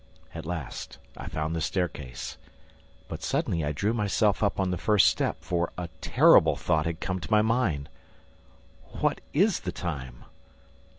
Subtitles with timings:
[0.33, 2.35] At last, I found the staircase.
[3.07, 6.99] But, suddenly I drew myself up on the first step, for a terrible thought had
[6.99, 7.87] come to my mind:
[8.99, 10.25] "What is the time?"